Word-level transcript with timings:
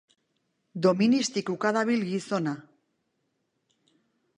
Doministikuka 0.85 1.75
dabil 1.79 2.03
gizona 2.09 2.55